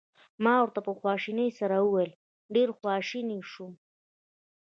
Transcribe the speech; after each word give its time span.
ما 0.43 0.53
ورته 0.61 0.79
په 0.87 0.91
خواشینۍ 0.99 1.49
سره 1.59 1.75
وویل: 1.79 2.11
ډېر 2.55 2.69
خواشینی 2.77 3.39
شوم. 3.51 3.73